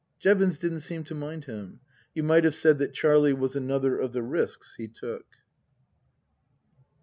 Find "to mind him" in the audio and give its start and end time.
1.03-1.79